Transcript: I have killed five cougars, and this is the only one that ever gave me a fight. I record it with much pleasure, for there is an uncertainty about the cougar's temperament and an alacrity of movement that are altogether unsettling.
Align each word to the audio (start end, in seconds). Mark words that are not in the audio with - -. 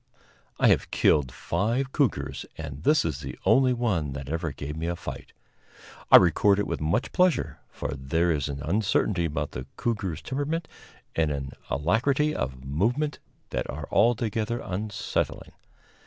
I 0.57 0.69
have 0.69 0.89
killed 0.89 1.31
five 1.31 1.91
cougars, 1.91 2.43
and 2.57 2.81
this 2.81 3.05
is 3.05 3.19
the 3.19 3.37
only 3.45 3.71
one 3.71 4.13
that 4.13 4.29
ever 4.29 4.51
gave 4.51 4.75
me 4.75 4.87
a 4.87 4.95
fight. 4.95 5.31
I 6.11 6.17
record 6.17 6.57
it 6.57 6.65
with 6.65 6.81
much 6.81 7.11
pleasure, 7.11 7.59
for 7.69 7.93
there 7.95 8.31
is 8.31 8.49
an 8.49 8.63
uncertainty 8.63 9.25
about 9.25 9.51
the 9.51 9.67
cougar's 9.77 10.23
temperament 10.23 10.67
and 11.15 11.29
an 11.29 11.51
alacrity 11.69 12.33
of 12.33 12.65
movement 12.65 13.19
that 13.51 13.69
are 13.69 13.87
altogether 13.91 14.59
unsettling. 14.59 15.51